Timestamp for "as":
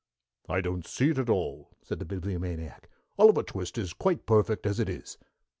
4.65-4.79